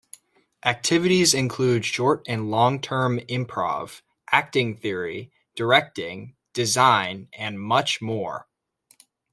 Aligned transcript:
Activities 0.65 1.35
include 1.35 1.85
short 1.85 2.23
and 2.27 2.49
long 2.49 2.81
term 2.81 3.19
improv, 3.29 4.01
acting 4.31 4.75
theory, 4.75 5.31
directing, 5.55 6.33
design, 6.53 7.27
and 7.33 7.59
much 7.61 8.01
more. 8.01 8.47